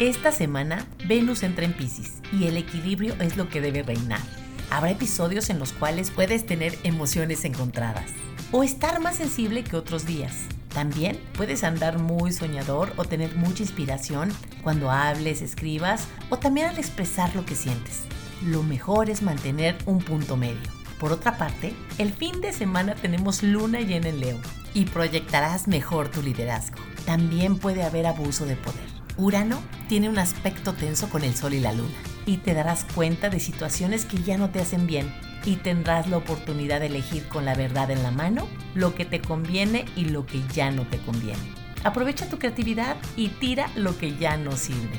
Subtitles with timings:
[0.00, 4.22] Esta semana Venus entra en Pisces y el equilibrio es lo que debe reinar.
[4.70, 8.06] Habrá episodios en los cuales puedes tener emociones encontradas
[8.50, 10.32] o estar más sensible que otros días.
[10.72, 14.32] También puedes andar muy soñador o tener mucha inspiración
[14.62, 18.04] cuando hables, escribas o también al expresar lo que sientes.
[18.42, 20.70] Lo mejor es mantener un punto medio.
[20.98, 24.38] Por otra parte, el fin de semana tenemos luna llena en Leo
[24.72, 26.78] y proyectarás mejor tu liderazgo.
[27.04, 28.89] También puede haber abuso de poder.
[29.16, 31.94] Urano tiene un aspecto tenso con el Sol y la Luna
[32.26, 35.12] y te darás cuenta de situaciones que ya no te hacen bien
[35.44, 39.20] y tendrás la oportunidad de elegir con la verdad en la mano lo que te
[39.20, 41.40] conviene y lo que ya no te conviene.
[41.82, 44.98] Aprovecha tu creatividad y tira lo que ya no sirve.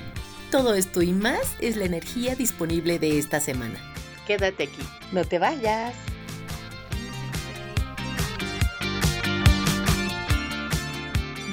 [0.49, 3.79] Todo esto y más es la energía disponible de esta semana.
[4.27, 5.93] Quédate aquí, no te vayas.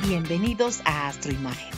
[0.02, 1.77] Bienvenidos a Astroimagen.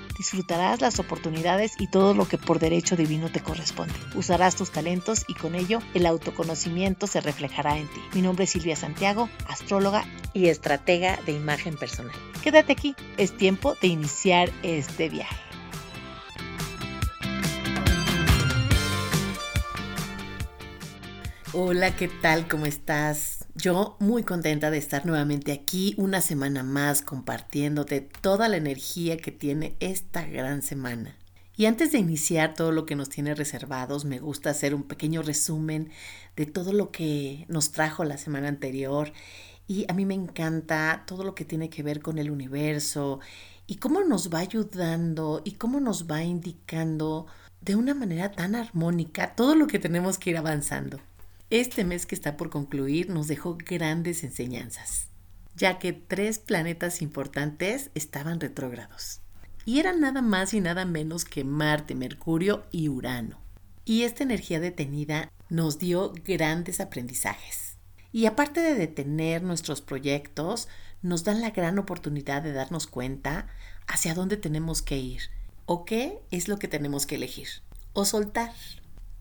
[0.21, 3.95] Disfrutarás las oportunidades y todo lo que por derecho divino te corresponde.
[4.13, 7.99] Usarás tus talentos y con ello el autoconocimiento se reflejará en ti.
[8.13, 12.13] Mi nombre es Silvia Santiago, astróloga y estratega de imagen personal.
[12.43, 15.35] Quédate aquí, es tiempo de iniciar este viaje.
[21.51, 22.47] Hola, ¿qué tal?
[22.47, 23.30] ¿Cómo estás?
[23.61, 29.31] Yo muy contenta de estar nuevamente aquí una semana más compartiéndote toda la energía que
[29.31, 31.15] tiene esta gran semana.
[31.55, 35.21] Y antes de iniciar todo lo que nos tiene reservados, me gusta hacer un pequeño
[35.21, 35.91] resumen
[36.35, 39.13] de todo lo que nos trajo la semana anterior.
[39.67, 43.19] Y a mí me encanta todo lo que tiene que ver con el universo
[43.67, 47.27] y cómo nos va ayudando y cómo nos va indicando
[47.61, 50.99] de una manera tan armónica todo lo que tenemos que ir avanzando.
[51.51, 55.09] Este mes que está por concluir nos dejó grandes enseñanzas,
[55.53, 59.19] ya que tres planetas importantes estaban retrógrados.
[59.65, 63.37] Y eran nada más y nada menos que Marte, Mercurio y Urano.
[63.83, 67.75] Y esta energía detenida nos dio grandes aprendizajes.
[68.13, 70.69] Y aparte de detener nuestros proyectos,
[71.01, 73.47] nos dan la gran oportunidad de darnos cuenta
[73.87, 75.23] hacia dónde tenemos que ir
[75.65, 77.49] o qué es lo que tenemos que elegir
[77.91, 78.53] o soltar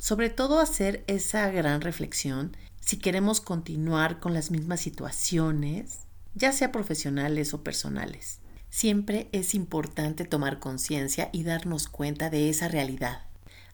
[0.00, 6.00] sobre todo hacer esa gran reflexión si queremos continuar con las mismas situaciones,
[6.34, 8.41] ya sea profesionales o personales.
[8.71, 13.27] Siempre es importante tomar conciencia y darnos cuenta de esa realidad.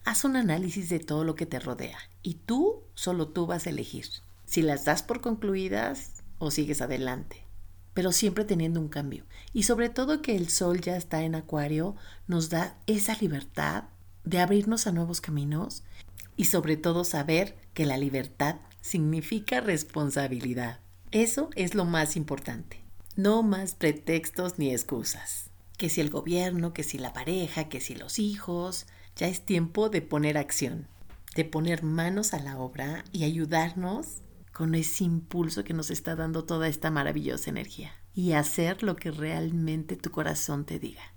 [0.05, 3.71] Haz un análisis de todo lo que te rodea y tú, solo tú vas a
[3.71, 4.07] elegir
[4.45, 7.45] si las das por concluidas o sigues adelante,
[7.95, 9.25] pero siempre teniendo un cambio.
[9.53, 13.85] Y sobre todo que el sol ya está en acuario, nos da esa libertad
[14.27, 15.85] de abrirnos a nuevos caminos
[16.37, 20.81] y sobre todo saber que la libertad significa responsabilidad.
[21.13, 22.85] Eso es lo más importante.
[23.15, 25.51] No más pretextos ni excusas.
[25.79, 29.89] Que si el gobierno, que si la pareja, que si los hijos, ya es tiempo
[29.89, 30.89] de poner acción,
[31.35, 34.23] de poner manos a la obra y ayudarnos
[34.53, 39.11] con ese impulso que nos está dando toda esta maravillosa energía y hacer lo que
[39.11, 41.16] realmente tu corazón te diga.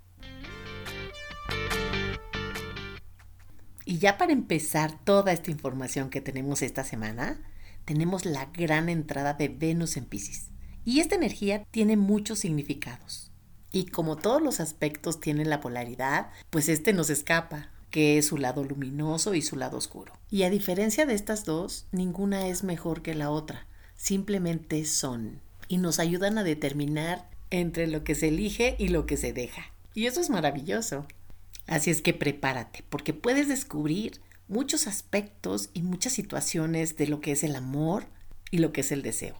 [3.90, 7.42] Y ya para empezar toda esta información que tenemos esta semana,
[7.84, 10.50] tenemos la gran entrada de Venus en Pisces.
[10.84, 13.32] Y esta energía tiene muchos significados.
[13.72, 18.38] Y como todos los aspectos tienen la polaridad, pues este nos escapa, que es su
[18.38, 20.12] lado luminoso y su lado oscuro.
[20.30, 25.40] Y a diferencia de estas dos, ninguna es mejor que la otra, simplemente son.
[25.66, 29.64] Y nos ayudan a determinar entre lo que se elige y lo que se deja.
[29.94, 31.08] Y eso es maravilloso.
[31.70, 37.30] Así es que prepárate, porque puedes descubrir muchos aspectos y muchas situaciones de lo que
[37.30, 38.06] es el amor
[38.50, 39.36] y lo que es el deseo.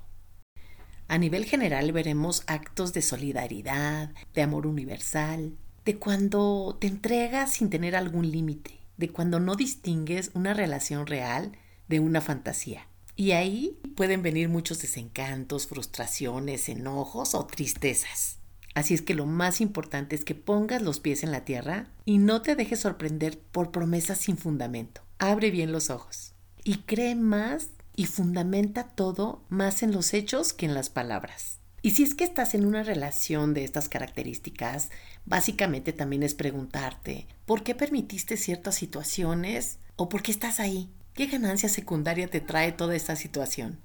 [1.09, 7.69] A nivel general veremos actos de solidaridad, de amor universal, de cuando te entregas sin
[7.69, 12.87] tener algún límite, de cuando no distingues una relación real de una fantasía.
[13.17, 18.40] Y ahí pueden venir muchos desencantos, frustraciones, enojos o tristezas.
[18.75, 22.19] Así es que lo más importante es que pongas los pies en la tierra y
[22.19, 25.03] no te dejes sorprender por promesas sin fundamento.
[25.19, 30.67] Abre bien los ojos y cree más y fundamenta todo más en los hechos que
[30.67, 31.59] en las palabras.
[31.83, 34.91] Y si es que estás en una relación de estas características,
[35.25, 40.91] básicamente también es preguntarte, ¿por qué permitiste ciertas situaciones o por qué estás ahí?
[41.15, 43.81] ¿Qué ganancia secundaria te trae toda esta situación?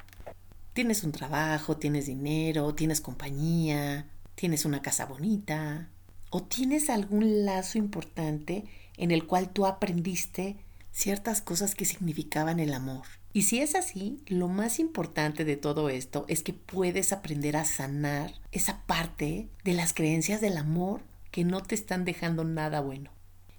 [0.74, 5.90] Tienes un trabajo, tienes dinero, tienes compañía, tienes una casa bonita
[6.30, 8.66] o tienes algún lazo importante
[8.98, 10.58] en el cual tú aprendiste
[10.92, 13.06] ciertas cosas que significaban el amor.
[13.34, 17.66] Y si es así, lo más importante de todo esto es que puedes aprender a
[17.66, 21.02] sanar esa parte de las creencias del amor
[21.32, 23.12] que no te están dejando nada bueno.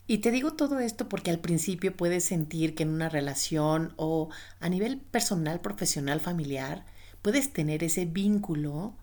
[0.06, 4.30] Y te digo todo esto porque al principio puedes sentir que en una relación o
[4.60, 6.86] a nivel personal, profesional, familiar,
[7.20, 8.94] puedes tener ese vínculo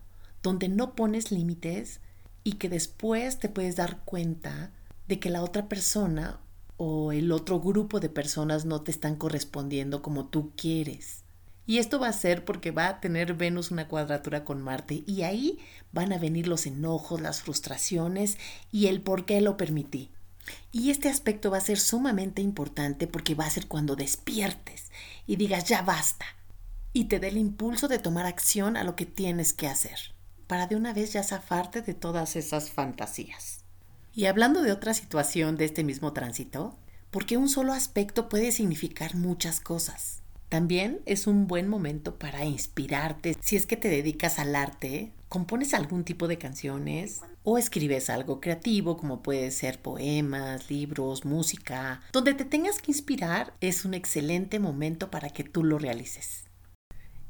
[0.44, 2.00] donde no pones límites
[2.44, 4.72] y que después te puedes dar cuenta
[5.08, 6.38] de que la otra persona
[6.76, 11.24] o el otro grupo de personas no te están correspondiendo como tú quieres.
[11.66, 15.22] Y esto va a ser porque va a tener Venus una cuadratura con Marte y
[15.22, 15.60] ahí
[15.92, 18.36] van a venir los enojos, las frustraciones
[18.70, 20.10] y el por qué lo permití.
[20.72, 24.90] Y este aspecto va a ser sumamente importante porque va a ser cuando despiertes
[25.26, 26.26] y digas ya basta
[26.92, 30.13] y te dé el impulso de tomar acción a lo que tienes que hacer
[30.54, 33.64] para de una vez ya zafarte de todas esas fantasías.
[34.14, 36.78] Y hablando de otra situación de este mismo tránsito,
[37.10, 40.22] porque un solo aspecto puede significar muchas cosas.
[40.48, 43.36] También es un buen momento para inspirarte.
[43.40, 48.40] Si es que te dedicas al arte, compones algún tipo de canciones o escribes algo
[48.40, 54.60] creativo como puede ser poemas, libros, música, donde te tengas que inspirar, es un excelente
[54.60, 56.43] momento para que tú lo realices.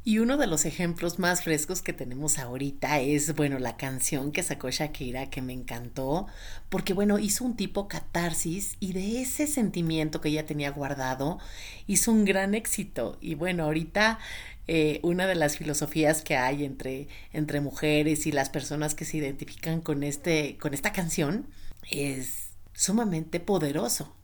[0.07, 4.43] Y uno de los ejemplos más frescos que tenemos ahorita es, bueno, la canción que
[4.43, 6.27] sacó Shakira, que me encantó,
[6.69, 11.39] porque, bueno, hizo un tipo catarsis y de ese sentimiento que ella tenía guardado,
[11.87, 13.17] hizo un gran éxito.
[13.23, 14.19] Y bueno, ahorita
[14.67, 19.17] eh, una de las filosofías que hay entre, entre mujeres y las personas que se
[19.17, 21.47] identifican con, este, con esta canción
[21.91, 24.15] es sumamente poderoso.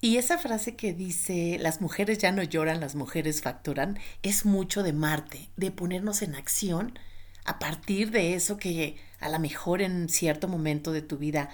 [0.00, 4.82] Y esa frase que dice, las mujeres ya no lloran, las mujeres facturan, es mucho
[4.82, 6.98] de Marte, de ponernos en acción
[7.44, 11.48] a partir de eso que a lo mejor en cierto momento de tu vida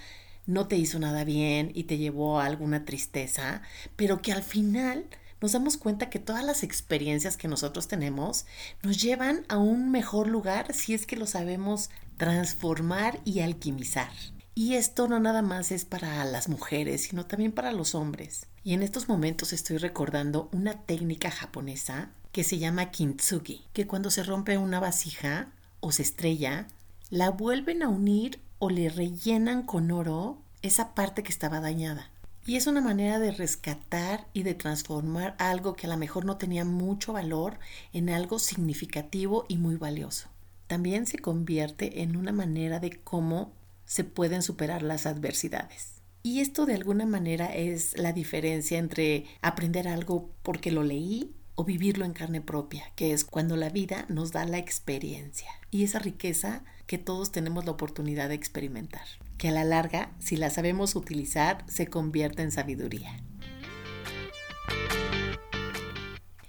[0.46, 3.62] no te hizo nada bien y te llevó a alguna tristeza,
[3.94, 5.06] pero que al final
[5.40, 8.46] nos damos cuenta que todas las experiencias que nosotros tenemos
[8.82, 14.10] nos llevan a un mejor lugar si es que lo sabemos transformar y alquimizar.
[14.54, 18.46] Y esto no nada más es para las mujeres, sino también para los hombres.
[18.62, 24.10] Y en estos momentos estoy recordando una técnica japonesa que se llama kintsugi, que cuando
[24.10, 25.49] se rompe una vasija
[25.81, 26.66] o se estrella,
[27.08, 32.10] la vuelven a unir o le rellenan con oro esa parte que estaba dañada.
[32.44, 36.37] Y es una manera de rescatar y de transformar algo que a lo mejor no
[36.37, 37.58] tenía mucho valor
[37.93, 40.28] en algo significativo y muy valioso.
[40.66, 43.52] También se convierte en una manera de cómo
[43.92, 46.00] se pueden superar las adversidades.
[46.22, 51.64] Y esto de alguna manera es la diferencia entre aprender algo porque lo leí o
[51.64, 55.98] vivirlo en carne propia, que es cuando la vida nos da la experiencia y esa
[55.98, 59.04] riqueza que todos tenemos la oportunidad de experimentar,
[59.36, 63.22] que a la larga, si la sabemos utilizar, se convierte en sabiduría.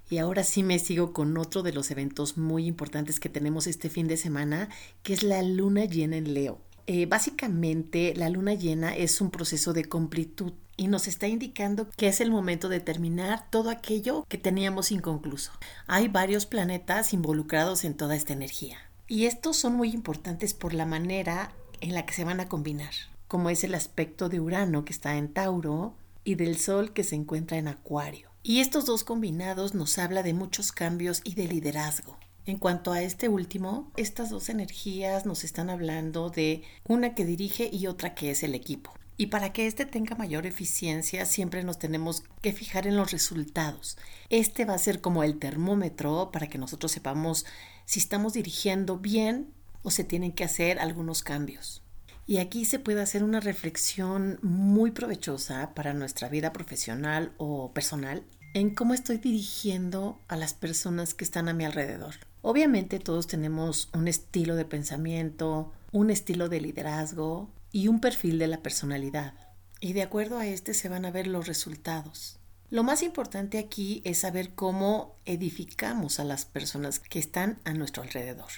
[0.09, 3.89] Y ahora sí me sigo con otro de los eventos muy importantes que tenemos este
[3.89, 4.69] fin de semana,
[5.01, 6.61] que es la luna llena en Leo.
[6.85, 12.07] Eh, básicamente, la luna llena es un proceso de completud y nos está indicando que
[12.07, 15.51] es el momento de terminar todo aquello que teníamos inconcluso.
[15.87, 20.85] Hay varios planetas involucrados en toda esta energía y estos son muy importantes por la
[20.85, 22.93] manera en la que se van a combinar,
[23.27, 27.15] como es el aspecto de Urano que está en Tauro y del Sol que se
[27.15, 28.29] encuentra en Acuario.
[28.41, 32.17] Y estos dos combinados nos habla de muchos cambios y de liderazgo.
[32.45, 37.69] En cuanto a este último, estas dos energías nos están hablando de una que dirige
[37.71, 38.93] y otra que es el equipo.
[39.15, 43.97] Y para que este tenga mayor eficiencia, siempre nos tenemos que fijar en los resultados.
[44.29, 47.45] Este va a ser como el termómetro para que nosotros sepamos
[47.85, 51.81] si estamos dirigiendo bien o se tienen que hacer algunos cambios.
[52.25, 58.25] Y aquí se puede hacer una reflexión muy provechosa para nuestra vida profesional o personal
[58.53, 62.15] en cómo estoy dirigiendo a las personas que están a mi alrededor.
[62.45, 68.47] Obviamente todos tenemos un estilo de pensamiento, un estilo de liderazgo y un perfil de
[68.47, 69.33] la personalidad.
[69.79, 72.39] Y de acuerdo a este se van a ver los resultados.
[72.69, 78.03] Lo más importante aquí es saber cómo edificamos a las personas que están a nuestro
[78.03, 78.51] alrededor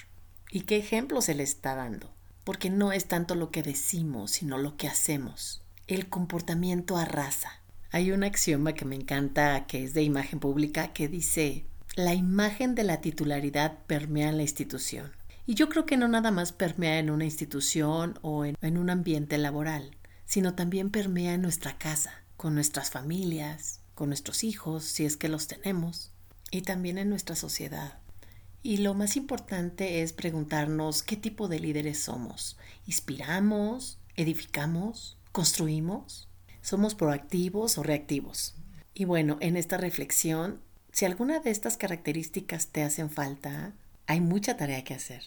[0.50, 2.10] y qué ejemplo se les está dando.
[2.42, 5.62] Porque no es tanto lo que decimos, sino lo que hacemos.
[5.86, 7.62] El comportamiento arrasa.
[7.92, 12.74] Hay un axioma que me encanta que es de imagen pública que dice la imagen
[12.74, 15.12] de la titularidad permea en la institución.
[15.46, 18.90] Y yo creo que no nada más permea en una institución o en, en, un
[18.90, 25.06] ambiente laboral, sino también permea en nuestra casa, con nuestras familias, con nuestros hijos, si
[25.06, 26.12] es que los tenemos,
[26.50, 27.98] y también en nuestra sociedad.
[28.62, 32.58] Y lo más importante es preguntarnos qué tipo de líderes somos.
[32.86, 33.98] ¿Inspiramos?
[34.16, 35.16] ¿Edificamos?
[35.32, 36.28] ¿Construimos?
[36.60, 38.54] ¿Somos proactivos o reactivos?
[38.92, 40.60] Y bueno, en esta reflexión,
[40.96, 43.74] si alguna de estas características te hacen falta,
[44.06, 45.24] hay mucha tarea que hacer.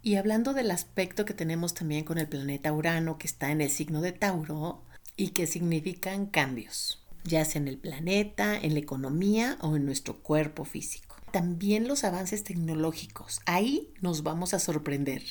[0.00, 3.68] Y hablando del aspecto que tenemos también con el planeta Urano, que está en el
[3.68, 4.80] signo de Tauro,
[5.16, 10.22] y que significan cambios, ya sea en el planeta, en la economía o en nuestro
[10.22, 13.40] cuerpo físico también los avances tecnológicos.
[13.44, 15.22] Ahí nos vamos a sorprender.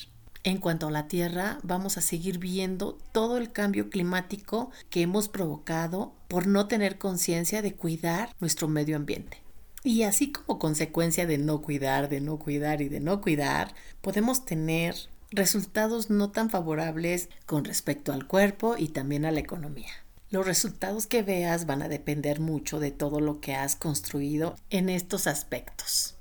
[0.44, 5.28] En cuanto a la Tierra, vamos a seguir viendo todo el cambio climático que hemos
[5.28, 9.47] provocado por no tener conciencia de cuidar nuestro medio ambiente.
[9.88, 14.44] Y así como consecuencia de no cuidar, de no cuidar y de no cuidar, podemos
[14.44, 14.94] tener
[15.30, 19.90] resultados no tan favorables con respecto al cuerpo y también a la economía.
[20.28, 24.90] Los resultados que veas van a depender mucho de todo lo que has construido en
[24.90, 26.16] estos aspectos.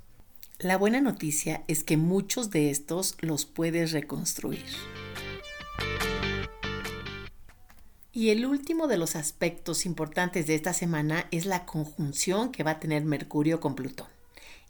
[0.59, 4.63] La buena noticia es que muchos de estos los puedes reconstruir.
[8.17, 12.71] Y el último de los aspectos importantes de esta semana es la conjunción que va
[12.71, 14.07] a tener Mercurio con Plutón.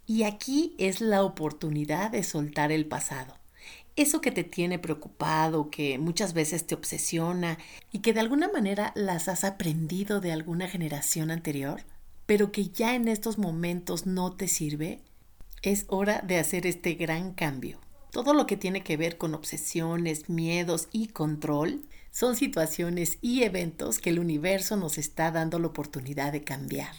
[0.05, 3.35] Y aquí es la oportunidad de soltar el pasado
[3.95, 7.57] eso que te tiene preocupado, que muchas veces te obsesiona
[7.91, 11.81] y que de alguna manera las has aprendido de alguna generación anterior,
[12.27, 14.99] pero que ya en estos momentos no te sirve,
[15.63, 17.79] es hora de hacer este gran cambio.
[18.11, 21.81] Todo lo que tiene que ver con obsesiones, miedos y control
[22.17, 26.95] son situaciones y eventos que el universo nos está dando la oportunidad de cambiar.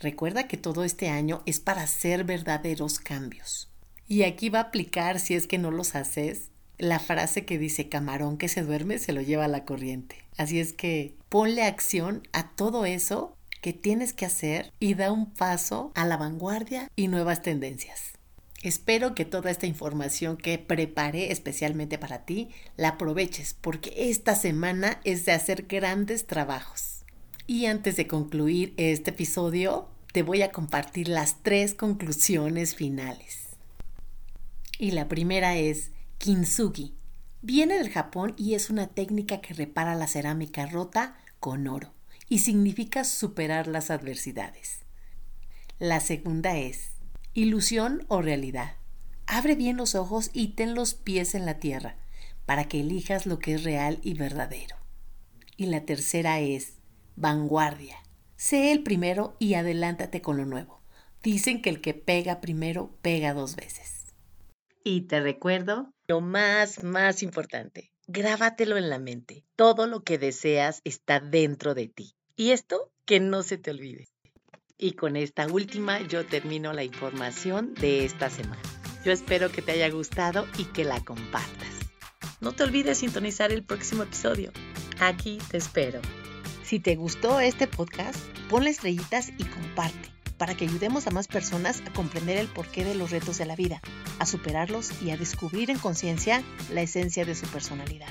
[0.00, 3.70] Recuerda que todo este año es para hacer verdaderos cambios.
[4.08, 7.88] Y aquí va a aplicar, si es que no los haces, la frase que dice
[7.88, 10.24] camarón que se duerme se lo lleva a la corriente.
[10.36, 15.32] Así es que ponle acción a todo eso que tienes que hacer y da un
[15.32, 18.15] paso a la vanguardia y nuevas tendencias.
[18.62, 25.00] Espero que toda esta información que preparé especialmente para ti la aproveches porque esta semana
[25.04, 27.04] es de hacer grandes trabajos.
[27.46, 33.46] Y antes de concluir este episodio, te voy a compartir las tres conclusiones finales.
[34.78, 36.94] Y la primera es kintsugi.
[37.42, 41.92] Viene del Japón y es una técnica que repara la cerámica rota con oro
[42.28, 44.80] y significa superar las adversidades.
[45.78, 46.95] La segunda es
[47.36, 48.76] ilusión o realidad.
[49.26, 51.96] Abre bien los ojos y ten los pies en la tierra
[52.46, 54.76] para que elijas lo que es real y verdadero.
[55.58, 56.78] Y la tercera es
[57.14, 57.96] vanguardia.
[58.36, 60.80] Sé el primero y adelántate con lo nuevo.
[61.22, 64.14] Dicen que el que pega primero pega dos veces.
[64.82, 67.90] Y te recuerdo lo más, más importante.
[68.06, 69.44] Grábatelo en la mente.
[69.56, 72.14] Todo lo que deseas está dentro de ti.
[72.34, 74.06] Y esto que no se te olvide.
[74.78, 78.60] Y con esta última yo termino la información de esta semana.
[79.04, 81.68] Yo espero que te haya gustado y que la compartas.
[82.40, 84.52] No te olvides sintonizar el próximo episodio.
[85.00, 86.00] Aquí te espero.
[86.62, 88.18] Si te gustó este podcast,
[88.50, 92.94] ponle estrellitas y comparte para que ayudemos a más personas a comprender el porqué de
[92.94, 93.80] los retos de la vida,
[94.18, 98.08] a superarlos y a descubrir en conciencia la esencia de su personalidad.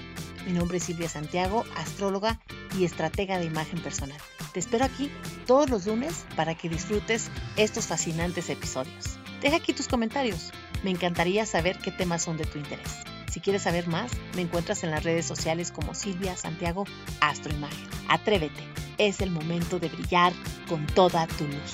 [0.48, 2.39] Mi nombre es Silvia Santiago, astróloga
[2.77, 4.17] y estratega de imagen personal.
[4.53, 5.12] Te espero aquí
[5.46, 9.17] todos los lunes para que disfrutes estos fascinantes episodios.
[9.41, 10.51] Deja aquí tus comentarios.
[10.84, 13.03] Me encantaría saber qué temas son de tu interés.
[13.32, 16.86] Si quieres saber más, me encuentras en las redes sociales como Silvia Santiago
[17.20, 17.88] Astroimagen.
[18.08, 18.63] Atrévete,
[18.98, 20.32] es el momento de brillar
[20.70, 21.72] con toda tu luz.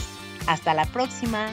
[0.47, 1.51] Hasta la próxima.